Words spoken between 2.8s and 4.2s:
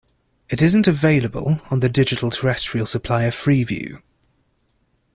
supplier Freeview.